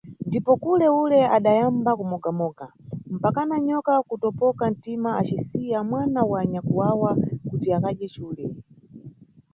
Ndipo 0.27 0.51
cule 0.63 0.87
ule 1.01 1.19
adayamba 1.35 1.91
kumogamoga, 1.99 2.65
mpakana 3.15 3.55
nyoka 3.67 3.93
kutopoka 4.07 4.63
ntima 4.73 5.09
acisiya 5.21 5.79
mwana 5.89 6.19
wa 6.31 6.41
nyakwawa 6.51 7.11
kuti 7.49 7.67
akadye 7.77 8.07
cule. 8.15 8.45